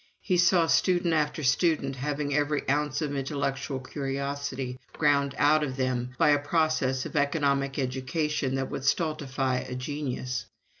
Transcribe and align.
He 0.23 0.35
saw 0.35 0.65
student 0.65 1.13
after 1.13 1.43
student 1.43 1.97
having 1.97 2.33
every 2.33 2.67
ounce 2.67 3.03
of 3.03 3.15
intellectual 3.15 3.79
curiosity 3.79 4.79
ground 4.93 5.35
out 5.37 5.63
of 5.63 5.77
them 5.77 6.15
by 6.17 6.29
a 6.29 6.39
process 6.39 7.05
of 7.05 7.15
economic 7.15 7.77
education 7.77 8.55
that 8.55 8.71
would 8.71 8.83
stultify 8.83 9.57
a 9.57 9.75
genius. 9.75 10.47